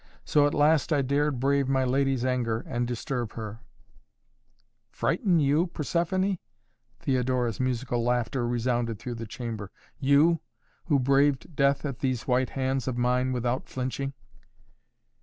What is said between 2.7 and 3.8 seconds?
disturb her"